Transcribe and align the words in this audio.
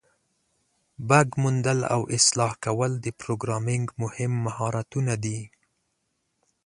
بګ 1.09 1.29
موندل 1.41 1.79
او 1.93 2.01
اصلاح 2.17 2.51
کول 2.65 2.91
د 3.05 3.07
پروګرامینګ 3.21 3.85
مهم 4.03 4.31
مهارتونه 4.45 5.13
دي. 5.23 5.39